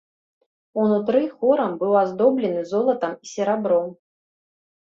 [0.83, 3.87] Унутры хорам быў аздоблены золатам і серабром.